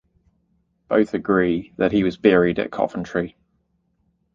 Both 0.87 1.13
agree 1.13 1.73
that 1.77 1.91
he 1.91 2.03
was 2.03 2.17
buried 2.17 2.57
at 2.57 2.71
Coventry. 2.71 3.37